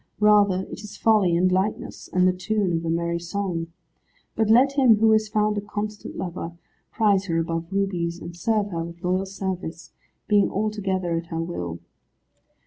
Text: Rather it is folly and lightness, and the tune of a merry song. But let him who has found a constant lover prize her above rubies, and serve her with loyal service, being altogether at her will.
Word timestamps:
Rather 0.19 0.63
it 0.71 0.79
is 0.83 0.97
folly 0.97 1.37
and 1.37 1.51
lightness, 1.51 2.07
and 2.11 2.27
the 2.27 2.33
tune 2.33 2.73
of 2.73 2.83
a 2.83 2.89
merry 2.89 3.19
song. 3.19 3.67
But 4.35 4.49
let 4.49 4.71
him 4.71 4.95
who 4.95 5.11
has 5.11 5.27
found 5.27 5.59
a 5.59 5.61
constant 5.61 6.17
lover 6.17 6.53
prize 6.91 7.25
her 7.27 7.37
above 7.37 7.71
rubies, 7.71 8.19
and 8.19 8.35
serve 8.35 8.71
her 8.71 8.83
with 8.83 9.03
loyal 9.03 9.27
service, 9.27 9.91
being 10.27 10.49
altogether 10.49 11.15
at 11.17 11.27
her 11.27 11.41
will. 11.43 11.81